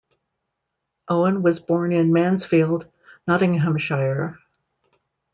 [1.09, 2.89] Owen was born in Mansfield,
[3.27, 4.39] Nottinghamshire.